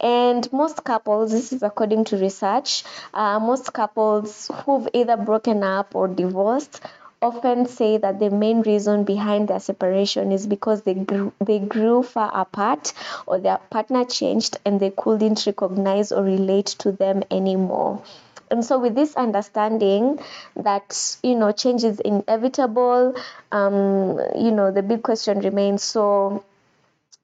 And 0.00 0.50
most 0.52 0.84
couples, 0.84 1.32
this 1.32 1.52
is 1.52 1.62
according 1.62 2.04
to 2.06 2.16
research, 2.16 2.84
uh, 3.12 3.38
most 3.38 3.72
couples 3.72 4.50
who've 4.64 4.88
either 4.94 5.16
broken 5.16 5.62
up 5.62 5.94
or 5.94 6.08
divorced 6.08 6.80
often 7.22 7.66
say 7.66 7.96
that 7.98 8.18
the 8.18 8.30
main 8.30 8.62
reason 8.62 9.04
behind 9.04 9.48
their 9.48 9.60
separation 9.60 10.32
is 10.32 10.46
because 10.46 10.82
they 10.82 10.94
grew, 10.94 11.32
they 11.40 11.58
grew 11.58 12.02
far 12.02 12.30
apart 12.34 12.92
or 13.26 13.38
their 13.38 13.58
partner 13.70 14.04
changed 14.04 14.58
and 14.64 14.80
they 14.80 14.90
couldn't 14.90 15.46
recognize 15.46 16.12
or 16.12 16.22
relate 16.22 16.66
to 16.66 16.92
them 16.92 17.22
anymore. 17.30 18.02
And 18.50 18.64
so, 18.64 18.78
with 18.78 18.94
this 18.94 19.14
understanding 19.16 20.20
that 20.56 21.16
you 21.22 21.34
know 21.34 21.52
change 21.52 21.84
is 21.84 22.00
inevitable, 22.00 23.14
um, 23.52 24.18
you 24.36 24.50
know 24.50 24.70
the 24.70 24.82
big 24.82 25.02
question 25.02 25.40
remains: 25.40 25.82
so, 25.82 26.42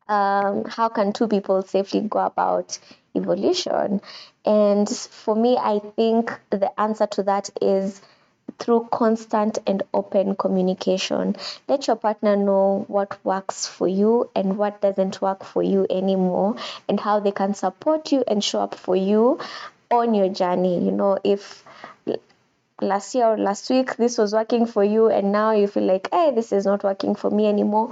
um, 0.08 0.64
how 0.64 0.88
can 0.88 1.12
two 1.12 1.28
people 1.28 1.62
safely 1.62 2.00
go 2.00 2.20
about 2.20 2.78
evolution? 3.14 4.00
And 4.44 4.88
for 4.88 5.34
me, 5.34 5.56
I 5.56 5.78
think 5.96 6.32
the 6.50 6.70
answer 6.80 7.06
to 7.08 7.22
that 7.24 7.50
is 7.62 8.00
through 8.58 8.88
constant 8.90 9.58
and 9.66 9.82
open 9.92 10.36
communication. 10.36 11.36
Let 11.68 11.86
your 11.86 11.96
partner 11.96 12.36
know 12.36 12.84
what 12.88 13.18
works 13.24 13.66
for 13.66 13.88
you 13.88 14.30
and 14.34 14.56
what 14.58 14.80
doesn't 14.80 15.20
work 15.20 15.44
for 15.44 15.62
you 15.62 15.86
anymore, 15.90 16.56
and 16.88 16.98
how 16.98 17.20
they 17.20 17.32
can 17.32 17.54
support 17.54 18.12
you 18.12 18.24
and 18.26 18.42
show 18.42 18.60
up 18.60 18.74
for 18.74 18.96
you 18.96 19.38
on 19.90 20.14
your 20.14 20.28
journey. 20.28 20.84
You 20.84 20.92
know, 20.92 21.18
if 21.24 21.64
last 22.80 23.14
year 23.14 23.26
or 23.26 23.38
last 23.38 23.70
week 23.70 23.96
this 23.96 24.18
was 24.18 24.32
working 24.32 24.66
for 24.66 24.82
you 24.82 25.08
and 25.08 25.30
now 25.30 25.52
you 25.52 25.68
feel 25.68 25.84
like 25.84 26.08
hey 26.12 26.32
this 26.34 26.52
is 26.52 26.66
not 26.66 26.82
working 26.82 27.14
for 27.14 27.30
me 27.30 27.46
anymore 27.46 27.88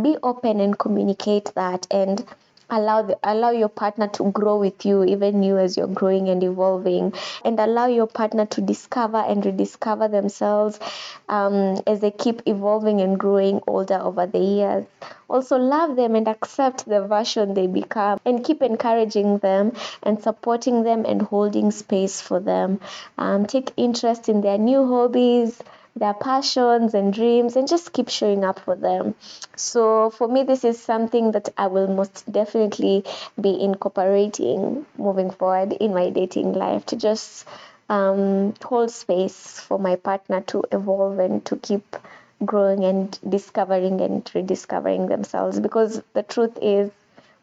be 0.00 0.16
open 0.22 0.58
and 0.58 0.78
communicate 0.78 1.52
that 1.54 1.86
and 1.90 2.24
allow 2.72 3.02
the, 3.02 3.18
allow 3.22 3.50
your 3.50 3.68
partner 3.68 4.08
to 4.08 4.30
grow 4.32 4.58
with 4.58 4.84
you 4.84 5.04
even 5.04 5.42
you 5.42 5.58
as 5.58 5.76
you're 5.76 5.86
growing 5.86 6.28
and 6.28 6.42
evolving 6.42 7.12
and 7.44 7.60
allow 7.60 7.86
your 7.86 8.06
partner 8.06 8.46
to 8.46 8.60
discover 8.60 9.18
and 9.18 9.44
rediscover 9.44 10.08
themselves 10.08 10.80
um, 11.28 11.80
as 11.86 12.00
they 12.00 12.10
keep 12.10 12.42
evolving 12.46 13.00
and 13.00 13.18
growing 13.18 13.60
older 13.66 13.98
over 13.98 14.26
the 14.26 14.38
years. 14.38 14.86
Also 15.28 15.56
love 15.56 15.96
them 15.96 16.14
and 16.14 16.28
accept 16.28 16.84
the 16.86 17.06
version 17.06 17.54
they 17.54 17.66
become 17.66 18.18
and 18.24 18.44
keep 18.44 18.62
encouraging 18.62 19.38
them 19.38 19.72
and 20.02 20.22
supporting 20.22 20.82
them 20.82 21.04
and 21.06 21.22
holding 21.22 21.70
space 21.70 22.20
for 22.20 22.40
them. 22.40 22.80
Um, 23.18 23.46
take 23.46 23.72
interest 23.76 24.28
in 24.28 24.40
their 24.40 24.58
new 24.58 24.86
hobbies 24.86 25.60
their 25.96 26.14
passions 26.14 26.94
and 26.94 27.12
dreams 27.12 27.56
and 27.56 27.68
just 27.68 27.92
keep 27.92 28.08
showing 28.08 28.44
up 28.44 28.58
for 28.60 28.74
them. 28.76 29.14
So 29.56 30.10
for 30.10 30.26
me, 30.28 30.42
this 30.42 30.64
is 30.64 30.80
something 30.82 31.32
that 31.32 31.50
I 31.56 31.66
will 31.66 31.88
most 31.88 32.30
definitely 32.30 33.04
be 33.40 33.60
incorporating 33.60 34.86
moving 34.96 35.30
forward 35.30 35.72
in 35.72 35.92
my 35.94 36.10
dating 36.10 36.54
life 36.54 36.86
to 36.86 36.96
just 36.96 37.46
um, 37.88 38.54
hold 38.64 38.90
space 38.90 39.60
for 39.60 39.78
my 39.78 39.96
partner 39.96 40.40
to 40.42 40.64
evolve 40.72 41.18
and 41.18 41.44
to 41.46 41.56
keep 41.56 41.96
growing 42.44 42.84
and 42.84 43.18
discovering 43.28 44.00
and 44.00 44.28
rediscovering 44.34 45.06
themselves 45.06 45.60
because 45.60 46.02
the 46.14 46.22
truth 46.22 46.58
is 46.60 46.90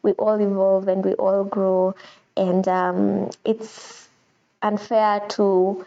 we 0.01 0.11
all 0.13 0.39
evolve 0.39 0.87
and 0.87 1.05
we 1.05 1.13
all 1.13 1.43
grow 1.43 1.95
and 2.35 2.67
um, 2.67 3.29
it's 3.45 4.07
unfair 4.61 5.21
to 5.29 5.85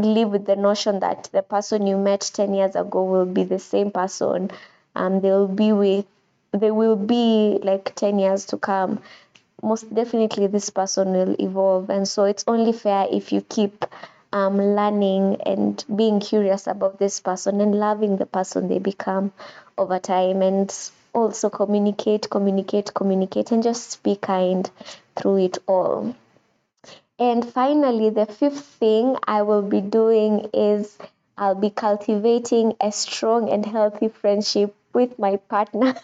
live 0.00 0.30
with 0.30 0.46
the 0.46 0.56
notion 0.56 1.00
that 1.00 1.28
the 1.32 1.42
person 1.42 1.86
you 1.86 1.96
met 1.96 2.20
10 2.20 2.54
years 2.54 2.76
ago 2.76 3.04
will 3.04 3.26
be 3.26 3.44
the 3.44 3.58
same 3.58 3.90
person. 3.90 4.50
Um, 4.94 5.20
they'll 5.20 5.48
be 5.48 5.72
with 5.72 6.06
they 6.52 6.70
will 6.70 6.96
be 6.96 7.60
like 7.62 7.94
10 7.94 8.18
years 8.18 8.46
to 8.46 8.56
come. 8.56 9.00
Most 9.62 9.94
definitely 9.94 10.48
this 10.48 10.70
person 10.70 11.12
will 11.12 11.36
evolve. 11.38 11.90
And 11.90 12.08
so 12.08 12.24
it's 12.24 12.44
only 12.48 12.72
fair 12.72 13.06
if 13.10 13.30
you 13.32 13.40
keep 13.42 13.84
um, 14.32 14.56
learning 14.56 15.36
and 15.46 15.84
being 15.94 16.18
curious 16.18 16.66
about 16.66 16.98
this 16.98 17.20
person 17.20 17.60
and 17.60 17.74
loving 17.74 18.16
the 18.16 18.26
person 18.26 18.68
they 18.68 18.78
become 18.78 19.32
over 19.78 20.00
time. 20.00 20.42
And 20.42 20.74
also 21.12 21.50
communicate 21.50 22.30
communicate 22.30 22.94
communicate 22.94 23.50
and 23.50 23.62
just 23.62 24.02
be 24.02 24.16
kind 24.16 24.70
through 25.16 25.38
it 25.38 25.58
all 25.66 26.14
and 27.20 27.48
finally, 27.52 28.10
the 28.10 28.26
fifth 28.26 28.64
thing 28.64 29.16
I 29.28 29.42
will 29.42 29.62
be 29.62 29.80
doing 29.80 30.48
is 30.52 30.98
I'll 31.38 31.54
be 31.54 31.70
cultivating 31.70 32.74
a 32.80 32.90
strong 32.90 33.48
and 33.48 33.64
healthy 33.64 34.08
friendship 34.08 34.74
with 34.92 35.18
my 35.20 35.36
partner 35.36 35.94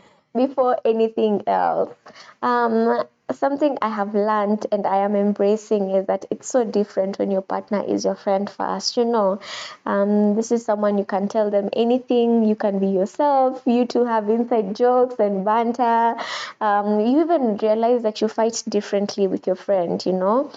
before 0.34 0.78
anything 0.84 1.42
else. 1.46 1.94
Um, 2.42 3.04
something 3.30 3.78
I 3.80 3.88
have 3.88 4.14
learned 4.14 4.66
and 4.72 4.86
I 4.86 4.98
am 4.98 5.14
embracing 5.16 5.90
is 5.90 6.06
that 6.06 6.24
it's 6.30 6.48
so 6.48 6.64
different 6.64 7.18
when 7.18 7.30
your 7.30 7.42
partner 7.42 7.82
is 7.82 8.04
your 8.04 8.14
friend 8.14 8.48
first. 8.50 8.96
You 8.96 9.04
know, 9.04 9.40
um, 9.86 10.34
this 10.34 10.52
is 10.52 10.64
someone 10.64 10.98
you 10.98 11.04
can 11.04 11.28
tell 11.28 11.50
them 11.50 11.70
anything, 11.72 12.44
you 12.44 12.56
can 12.56 12.78
be 12.78 12.88
yourself, 12.88 13.62
you 13.64 13.86
two 13.86 14.04
have 14.04 14.28
inside 14.28 14.74
jokes 14.76 15.16
and 15.18 15.44
banter. 15.44 16.16
Um, 16.60 17.00
you 17.00 17.20
even 17.22 17.56
realize 17.56 18.02
that 18.02 18.20
you 18.20 18.28
fight 18.28 18.62
differently 18.68 19.26
with 19.26 19.46
your 19.46 19.56
friend, 19.56 20.04
you 20.04 20.12
know. 20.12 20.50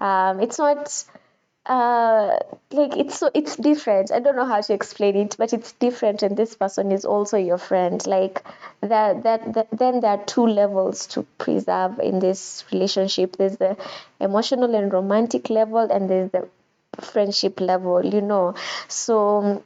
Um, 0.00 0.40
it's 0.40 0.58
not 0.58 1.04
uh 1.66 2.38
like 2.72 2.96
it's 2.96 3.18
so 3.18 3.30
it's 3.34 3.54
different. 3.56 4.10
I 4.10 4.18
don't 4.20 4.34
know 4.36 4.46
how 4.46 4.60
to 4.62 4.72
explain 4.72 5.14
it 5.16 5.36
but 5.38 5.52
it's 5.52 5.72
different 5.72 6.22
and 6.22 6.36
this 6.36 6.54
person 6.54 6.90
is 6.90 7.04
also 7.04 7.36
your 7.36 7.58
friend. 7.58 8.04
Like 8.06 8.42
that 8.80 9.22
that, 9.24 9.52
that 9.54 9.68
then 9.70 10.00
there 10.00 10.12
are 10.12 10.24
two 10.24 10.46
levels 10.46 11.06
to 11.08 11.22
preserve 11.38 12.00
in 12.00 12.18
this 12.18 12.64
relationship. 12.72 13.36
There's 13.36 13.58
the 13.58 13.76
emotional 14.20 14.74
and 14.74 14.92
romantic 14.92 15.50
level 15.50 15.80
and 15.90 16.08
there's 16.08 16.30
the 16.30 16.48
friendship 17.00 17.60
level 17.60 18.04
you 18.04 18.22
know. 18.22 18.54
So 18.88 19.62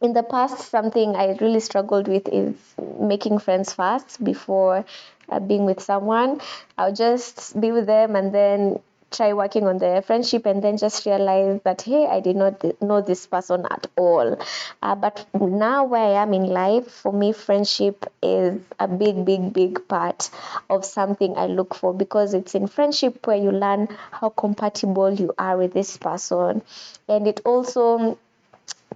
in 0.00 0.12
the 0.12 0.22
past 0.22 0.58
something 0.70 1.16
i 1.16 1.36
really 1.40 1.60
struggled 1.60 2.08
with 2.08 2.28
is 2.28 2.54
making 3.00 3.38
friends 3.38 3.72
fast 3.72 4.22
before 4.24 4.84
uh, 5.30 5.40
being 5.40 5.64
with 5.64 5.82
someone. 5.82 6.40
I'll 6.78 6.94
just 6.94 7.58
be 7.60 7.72
with 7.72 7.86
them 7.86 8.16
and 8.16 8.32
then 8.34 8.78
try 9.16 9.32
working 9.32 9.64
on 9.66 9.78
the 9.78 10.02
friendship 10.06 10.46
and 10.46 10.62
then 10.62 10.76
just 10.76 11.06
realize 11.06 11.60
that 11.64 11.82
hey 11.82 12.06
i 12.06 12.20
did 12.20 12.36
not 12.36 12.62
know 12.82 13.00
this 13.00 13.26
person 13.26 13.64
at 13.70 13.86
all. 13.96 14.38
Uh, 14.82 14.94
but 14.94 15.26
now 15.40 15.84
where 15.84 16.02
i 16.18 16.22
am 16.22 16.34
in 16.34 16.44
life 16.44 16.90
for 16.90 17.12
me 17.12 17.32
friendship 17.32 18.04
is 18.22 18.60
a 18.78 18.88
big 18.88 19.24
big 19.24 19.52
big 19.52 19.86
part 19.88 20.30
of 20.70 20.84
something 20.84 21.36
i 21.36 21.46
look 21.46 21.74
for 21.74 21.94
because 21.94 22.34
it's 22.34 22.54
in 22.54 22.66
friendship 22.66 23.26
where 23.26 23.36
you 23.36 23.50
learn 23.50 23.88
how 24.10 24.28
compatible 24.28 25.12
you 25.12 25.32
are 25.38 25.56
with 25.56 25.72
this 25.72 25.96
person. 25.96 26.62
And 27.08 27.26
it 27.26 27.40
also 27.44 28.18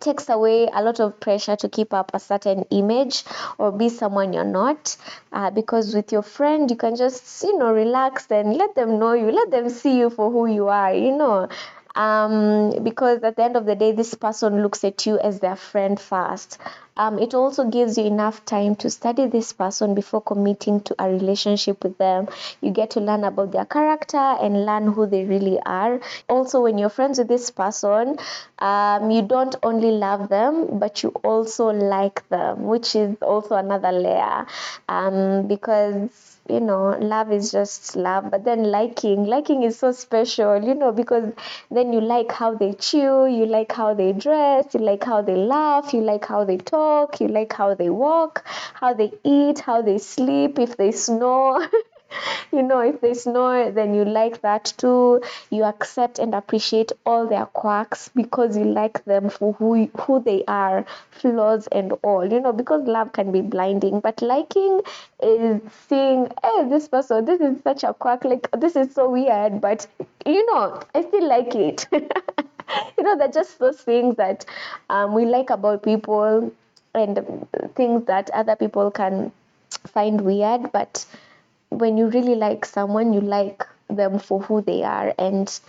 takes 0.00 0.28
away 0.28 0.66
a 0.72 0.82
lot 0.82 0.98
of 1.00 1.20
pressure 1.20 1.56
to 1.56 1.68
keep 1.68 1.92
up 1.92 2.10
a 2.14 2.18
certain 2.18 2.64
image 2.70 3.24
or 3.58 3.70
be 3.70 3.88
someone 3.88 4.32
you're 4.32 4.44
not. 4.44 4.96
Uh, 5.32 5.50
because 5.50 5.94
with 5.94 6.10
your 6.10 6.22
friend 6.22 6.70
you 6.70 6.76
can 6.76 6.96
just 6.96 7.42
you 7.42 7.56
know 7.58 7.72
relax 7.72 8.26
and 8.30 8.56
let 8.56 8.74
them 8.74 8.98
know 8.98 9.12
you 9.12 9.30
let 9.30 9.50
them 9.50 9.68
see 9.68 9.98
you 9.98 10.10
for 10.10 10.30
who 10.30 10.46
you 10.46 10.68
are 10.68 10.94
you 10.94 11.16
know 11.16 11.48
um, 11.94 12.72
because 12.82 13.22
at 13.22 13.36
the 13.36 13.42
end 13.42 13.56
of 13.56 13.66
the 13.66 13.74
day 13.74 13.92
this 13.92 14.14
person 14.14 14.62
looks 14.62 14.84
at 14.84 15.06
you 15.06 15.18
as 15.18 15.40
their 15.40 15.56
friend 15.56 15.98
first 16.00 16.58
um, 16.96 17.18
it 17.18 17.34
also 17.34 17.64
gives 17.68 17.96
you 17.96 18.04
enough 18.04 18.44
time 18.44 18.74
to 18.76 18.90
study 18.90 19.26
this 19.26 19.52
person 19.52 19.94
before 19.94 20.20
committing 20.20 20.80
to 20.82 20.94
a 20.98 21.08
relationship 21.08 21.82
with 21.82 21.96
them. 21.96 22.28
You 22.60 22.72
get 22.72 22.90
to 22.90 23.00
learn 23.00 23.24
about 23.24 23.52
their 23.52 23.64
character 23.64 24.18
and 24.18 24.66
learn 24.66 24.92
who 24.92 25.06
they 25.06 25.24
really 25.24 25.58
are. 25.64 26.00
Also, 26.28 26.60
when 26.60 26.76
you're 26.76 26.90
friends 26.90 27.18
with 27.18 27.28
this 27.28 27.50
person, 27.50 28.18
um, 28.58 29.10
you 29.10 29.22
don't 29.22 29.56
only 29.62 29.92
love 29.92 30.28
them, 30.28 30.78
but 30.78 31.02
you 31.02 31.10
also 31.24 31.68
like 31.70 32.28
them, 32.28 32.64
which 32.64 32.94
is 32.94 33.16
also 33.22 33.54
another 33.56 33.92
layer 33.92 34.46
um, 34.88 35.46
because 35.46 36.29
you 36.54 36.60
know 36.60 36.96
love 37.12 37.30
is 37.32 37.50
just 37.52 37.96
love 37.96 38.30
but 38.30 38.44
then 38.44 38.62
liking 38.74 39.24
liking 39.24 39.62
is 39.62 39.78
so 39.78 39.90
special 39.92 40.62
you 40.68 40.74
know 40.74 40.90
because 40.92 41.32
then 41.70 41.92
you 41.92 42.00
like 42.00 42.32
how 42.32 42.54
they 42.54 42.72
chew 42.74 43.26
you 43.36 43.46
like 43.46 43.72
how 43.72 43.92
they 43.94 44.12
dress 44.12 44.74
you 44.74 44.80
like 44.80 45.04
how 45.04 45.20
they 45.22 45.36
laugh 45.36 45.92
you 45.94 46.00
like 46.00 46.24
how 46.24 46.44
they 46.44 46.56
talk 46.58 47.20
you 47.20 47.28
like 47.28 47.52
how 47.52 47.74
they 47.74 47.90
walk 47.90 48.44
how 48.74 48.92
they 48.94 49.12
eat 49.24 49.60
how 49.60 49.80
they 49.82 49.98
sleep 49.98 50.58
if 50.58 50.76
they 50.76 50.90
snore 50.92 51.68
you 52.52 52.62
know, 52.62 52.80
if 52.80 53.00
they 53.00 53.14
snore, 53.14 53.70
then 53.70 53.94
you 53.94 54.04
like 54.04 54.40
that 54.42 54.72
too. 54.76 55.22
You 55.50 55.64
accept 55.64 56.18
and 56.18 56.34
appreciate 56.34 56.92
all 57.06 57.26
their 57.26 57.46
quirks 57.46 58.08
because 58.14 58.56
you 58.56 58.64
like 58.64 59.04
them 59.04 59.30
for 59.30 59.52
who 59.54 59.86
who 59.98 60.22
they 60.22 60.44
are, 60.46 60.84
flaws 61.10 61.66
and 61.68 61.92
all. 62.02 62.30
You 62.30 62.40
know, 62.40 62.52
because 62.52 62.82
love 62.86 63.12
can 63.12 63.32
be 63.32 63.40
blinding, 63.40 64.00
but 64.00 64.22
liking 64.22 64.80
is 65.22 65.60
seeing, 65.88 66.28
hey, 66.42 66.68
this 66.68 66.88
person, 66.88 67.24
this 67.24 67.40
is 67.40 67.62
such 67.62 67.84
a 67.84 67.94
quirk. 67.94 68.24
Like 68.24 68.50
this 68.52 68.76
is 68.76 68.94
so 68.94 69.10
weird, 69.10 69.60
but 69.60 69.86
you 70.26 70.44
know, 70.52 70.80
I 70.94 71.02
still 71.02 71.28
like 71.28 71.54
it. 71.54 71.86
you 72.98 73.04
know, 73.04 73.16
they're 73.16 73.28
just 73.28 73.58
those 73.58 73.80
things 73.80 74.16
that 74.16 74.44
um, 74.88 75.14
we 75.14 75.24
like 75.24 75.50
about 75.50 75.82
people 75.82 76.52
and 76.94 77.46
things 77.76 78.04
that 78.06 78.30
other 78.30 78.56
people 78.56 78.90
can 78.90 79.32
find 79.86 80.20
weird, 80.20 80.72
but 80.72 81.04
when 81.70 81.96
you 81.96 82.06
really 82.08 82.34
like 82.34 82.64
someone, 82.64 83.12
you 83.12 83.20
like 83.20 83.66
them 83.88 84.18
for 84.18 84.40
who 84.40 84.60
they 84.62 84.82
are 84.82 85.14
and 85.18 85.60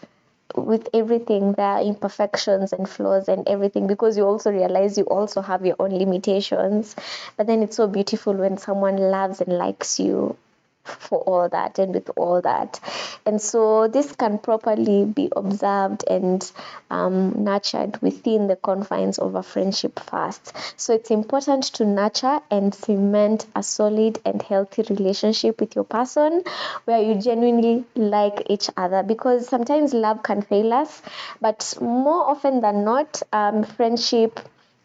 with 0.56 0.90
everything 0.94 1.54
their 1.54 1.80
imperfections 1.80 2.74
and 2.74 2.88
flaws 2.90 3.28
and 3.30 3.48
everything 3.48 3.88
because 3.88 4.18
you 4.18 4.24
also 4.26 4.52
realize 4.52 4.98
you 4.98 5.06
also 5.06 5.42
have 5.42 5.66
your 5.66 5.76
own 5.80 5.92
limitations. 5.92 6.96
But 7.38 7.48
then 7.48 7.64
it's 7.64 7.78
so 7.78 7.88
beautiful 7.88 8.34
when 8.34 8.58
someone 8.58 8.98
loves 8.98 9.42
and 9.42 9.58
likes 9.58 10.00
you 10.00 10.36
for 10.84 11.20
all 11.22 11.50
that 11.50 11.80
and 11.80 11.94
with 11.94 12.10
all 12.16 12.42
that. 12.42 12.80
And 13.26 13.42
so 13.42 13.88
this 13.88 14.16
can 14.16 14.40
properly 14.40 15.06
be 15.06 15.30
observed 15.36 16.04
and 16.10 16.50
um, 16.90 17.44
nurtured 17.44 18.02
within 18.02 18.48
the 18.48 18.56
confines 18.56 19.20
of 19.20 19.36
a 19.36 19.44
friendship 19.44 20.00
first. 20.00 20.54
So 20.80 20.94
it's 20.94 21.12
important 21.12 21.64
to 21.76 21.86
nurture 21.86 22.40
and 22.50 22.74
cement 22.74 23.46
a 23.56 23.64
solid 23.64 24.20
and 24.26 24.42
healthy 24.42 24.84
relationship 24.90 25.60
with 25.60 25.76
your 25.76 25.84
person 25.86 26.44
where 26.86 27.02
you 27.02 27.16
genuinely 27.22 27.86
like 27.96 28.44
each 28.50 28.70
other 28.78 29.04
because 29.04 29.48
sometimes 29.48 29.94
love 29.94 30.24
can 30.24 30.42
fail 30.42 30.74
us, 30.74 31.02
but 31.40 31.78
more 31.82 32.24
often 32.30 32.62
than 32.62 32.84
not, 32.84 33.22
um, 33.34 33.64
friendship 33.64 34.40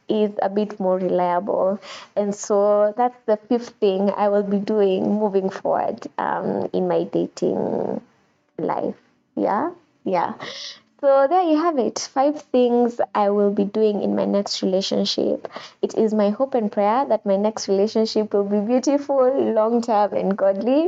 is 0.08 0.30
a 0.42 0.48
bit 0.48 0.78
more 0.78 0.98
reliable. 0.98 1.80
And 2.14 2.34
so 2.34 2.94
that's 2.96 3.18
the 3.26 3.36
fifth 3.36 3.70
thing 3.80 4.10
I 4.16 4.28
will 4.28 4.42
be 4.42 4.58
doing 4.58 5.02
moving 5.18 5.50
forward 5.50 6.06
um, 6.18 6.68
in 6.72 6.88
my 6.88 7.04
dating 7.04 8.00
life. 8.58 8.96
Yeah, 9.34 9.70
yeah. 10.04 10.34
So 11.02 11.26
there 11.28 11.42
you 11.42 11.58
have 11.58 11.78
it. 11.78 11.98
Five 11.98 12.40
things 12.40 13.00
I 13.14 13.28
will 13.28 13.50
be 13.50 13.64
doing 13.64 14.02
in 14.02 14.16
my 14.16 14.24
next 14.24 14.62
relationship. 14.62 15.46
It 15.82 15.94
is 15.94 16.14
my 16.14 16.30
hope 16.30 16.54
and 16.54 16.72
prayer 16.72 17.04
that 17.04 17.26
my 17.26 17.36
next 17.36 17.68
relationship 17.68 18.32
will 18.32 18.44
be 18.44 18.60
beautiful, 18.60 19.52
long 19.52 19.82
term, 19.82 20.14
and 20.14 20.36
godly. 20.36 20.86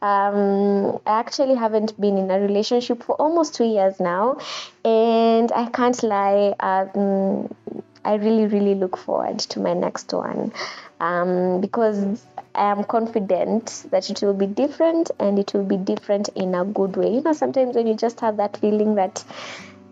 Um, 0.00 0.98
I 1.06 1.20
actually 1.20 1.54
haven't 1.54 2.00
been 2.00 2.16
in 2.16 2.30
a 2.30 2.40
relationship 2.40 3.02
for 3.02 3.14
almost 3.16 3.54
two 3.54 3.66
years 3.66 4.00
now, 4.00 4.38
and 4.86 5.52
I 5.52 5.68
can't 5.68 6.02
lie. 6.02 6.54
Um, 6.58 7.54
I 8.04 8.14
really, 8.14 8.46
really 8.46 8.74
look 8.74 8.96
forward 8.96 9.38
to 9.38 9.60
my 9.60 9.74
next 9.74 10.12
one 10.12 10.52
um, 11.00 11.60
because 11.60 12.24
I 12.54 12.70
am 12.70 12.84
confident 12.84 13.86
that 13.90 14.10
it 14.10 14.22
will 14.22 14.34
be 14.34 14.46
different 14.46 15.10
and 15.18 15.38
it 15.38 15.54
will 15.54 15.64
be 15.64 15.76
different 15.76 16.28
in 16.34 16.54
a 16.54 16.64
good 16.64 16.96
way. 16.96 17.14
You 17.14 17.22
know, 17.22 17.32
sometimes 17.32 17.76
when 17.76 17.86
you 17.86 17.94
just 17.94 18.20
have 18.20 18.36
that 18.38 18.56
feeling 18.56 18.96
that 18.96 19.24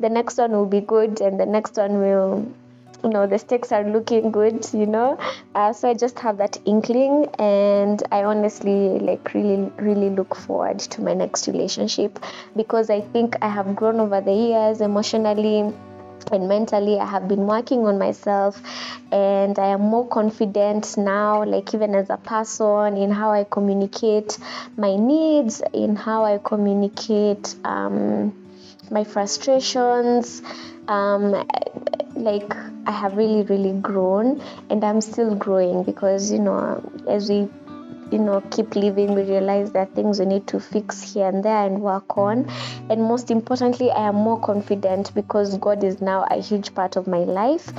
the 0.00 0.08
next 0.08 0.38
one 0.38 0.52
will 0.52 0.66
be 0.66 0.80
good 0.80 1.20
and 1.20 1.38
the 1.38 1.46
next 1.46 1.76
one 1.76 1.98
will 1.98 2.46
you 3.02 3.08
know 3.10 3.26
the 3.26 3.38
stakes 3.38 3.72
are 3.72 3.84
looking 3.84 4.30
good 4.30 4.66
you 4.74 4.86
know 4.86 5.18
uh, 5.54 5.72
so 5.72 5.88
i 5.88 5.94
just 5.94 6.18
have 6.18 6.36
that 6.36 6.58
inkling 6.66 7.26
and 7.38 8.02
i 8.12 8.24
honestly 8.24 8.98
like 8.98 9.32
really 9.32 9.70
really 9.78 10.10
look 10.10 10.34
forward 10.34 10.78
to 10.78 11.00
my 11.00 11.14
next 11.14 11.46
relationship 11.48 12.18
because 12.56 12.90
i 12.90 13.00
think 13.00 13.36
i 13.40 13.48
have 13.48 13.74
grown 13.74 14.00
over 14.00 14.20
the 14.20 14.32
years 14.32 14.80
emotionally 14.82 15.72
and 16.32 16.48
mentally 16.48 16.98
i 16.98 17.04
have 17.04 17.28
been 17.28 17.46
working 17.46 17.86
on 17.86 17.98
myself 17.98 18.60
and 19.12 19.58
i 19.58 19.66
am 19.66 19.80
more 19.80 20.06
confident 20.08 20.96
now 20.96 21.44
like 21.44 21.72
even 21.74 21.94
as 21.94 22.10
a 22.10 22.16
person 22.18 22.96
in 22.96 23.10
how 23.10 23.30
i 23.30 23.44
communicate 23.44 24.38
my 24.76 24.96
needs 24.96 25.62
in 25.72 25.96
how 25.96 26.24
i 26.24 26.38
communicate 26.38 27.54
um, 27.64 28.32
my 28.90 29.04
frustrations. 29.04 30.42
Um, 30.88 31.32
like 32.16 32.52
I 32.86 32.90
have 32.90 33.16
really, 33.16 33.42
really 33.42 33.72
grown, 33.80 34.42
and 34.68 34.84
I'm 34.84 35.00
still 35.00 35.34
growing 35.34 35.84
because 35.84 36.30
you 36.30 36.40
know, 36.40 36.82
as 37.08 37.28
we 37.28 37.48
you 38.12 38.18
know 38.18 38.40
keep 38.50 38.74
living 38.74 39.14
we 39.14 39.22
realize 39.22 39.72
there 39.72 39.82
are 39.82 39.94
things 39.94 40.18
we 40.18 40.26
need 40.26 40.46
to 40.46 40.60
fix 40.60 41.00
here 41.12 41.28
and 41.28 41.44
there 41.44 41.66
and 41.66 41.80
work 41.80 42.16
on. 42.16 42.44
Mm. 42.44 42.90
And 42.90 43.02
most 43.02 43.30
importantly 43.30 43.90
i 43.90 44.08
am 44.08 44.16
more 44.16 44.40
confident 44.40 45.14
because 45.14 45.56
god 45.58 45.84
is 45.84 46.00
now 46.00 46.26
a 46.30 46.40
huge 46.40 46.74
part 46.74 46.96
of 46.96 47.06
my 47.06 47.18
life. 47.18 47.72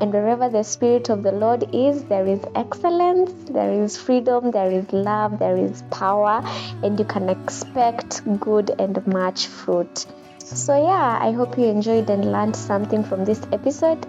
And 0.00 0.12
wherever 0.12 0.48
the 0.48 0.62
spirit 0.62 1.08
of 1.08 1.22
the 1.22 1.32
lord 1.32 1.64
is 1.74 2.04
there 2.04 2.26
is 2.26 2.40
excellence 2.54 3.32
there 3.50 3.70
is 3.82 3.96
freedom 3.96 4.50
there 4.50 4.70
is 4.70 4.92
love 4.92 5.38
there 5.38 5.56
is 5.56 5.82
power 5.90 6.42
and 6.82 6.98
you 6.98 7.04
can 7.04 7.28
expect 7.28 8.22
good 8.40 8.74
and 8.78 9.06
much 9.06 9.46
fruit. 9.46 10.06
So 10.38 10.76
yeah 10.76 11.18
i 11.20 11.32
hope 11.32 11.58
you 11.58 11.66
enjoyed 11.66 12.10
and 12.10 12.32
learned 12.32 12.56
something 12.56 13.04
from 13.04 13.24
this 13.24 13.40
episode 13.52 14.06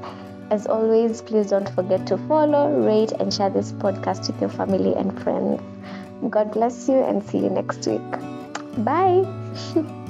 as 0.50 0.68
always, 0.68 1.22
please 1.22 1.50
don't 1.50 1.70
forget 1.70 2.08
to 2.08 2.18
follow, 2.18 2.72
rate, 2.82 3.12
and 3.12 3.34
share 3.34 3.50
this 3.50 3.72
podcast 3.74 4.28
with 4.28 4.40
your 4.40 4.50
family 4.50 4.94
and 4.96 5.22
friends. 5.22 5.62
God 6.30 6.52
bless 6.52 6.88
you 6.88 6.96
and 6.96 7.24
see 7.24 7.40
you 7.40 7.50
next 7.50 7.86
week. 7.88 8.12
Bye. 8.84 9.26